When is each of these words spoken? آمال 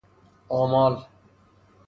آمال 0.49 0.97